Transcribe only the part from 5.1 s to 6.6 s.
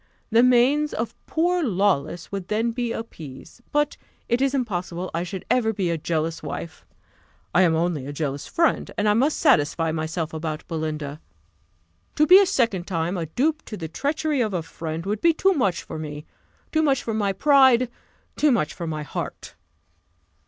I should ever be a jealous